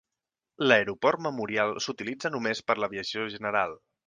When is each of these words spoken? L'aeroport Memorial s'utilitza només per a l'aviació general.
L'aeroport 0.63 1.21
Memorial 1.25 1.75
s'utilitza 1.87 2.33
només 2.37 2.65
per 2.71 2.79
a 2.79 2.83
l'aviació 2.85 3.29
general. 3.37 3.79